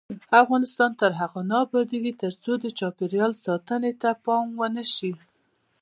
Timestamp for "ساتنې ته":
3.45-4.09